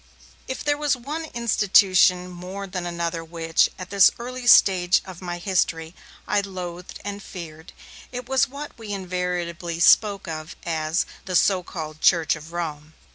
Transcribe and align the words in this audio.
If 0.47 0.63
there 0.63 0.79
was 0.79 0.97
one 0.97 1.25
institution 1.25 2.27
more 2.31 2.65
than 2.65 2.87
another 2.87 3.23
which, 3.23 3.69
at 3.77 3.91
this 3.91 4.09
early 4.17 4.47
stage 4.47 4.99
of 5.05 5.21
my 5.21 5.37
history, 5.37 5.93
I 6.27 6.41
loathed 6.41 6.99
and 7.05 7.21
feared, 7.21 7.71
it 8.11 8.27
was 8.27 8.49
what 8.49 8.75
we 8.79 8.91
invariably 8.93 9.79
spoke 9.79 10.27
of 10.27 10.55
as 10.65 11.05
'the 11.25 11.35
so 11.35 11.61
called 11.61 12.01
Church 12.01 12.35
of 12.35 12.51
Rome'. 12.51 12.93